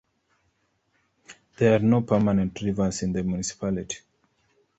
There 1.57 1.75
are 1.75 1.83
no 1.83 2.01
permanent 2.01 2.59
rivers 2.59 3.03
in 3.03 3.13
the 3.13 3.21
municipality. 3.21 3.97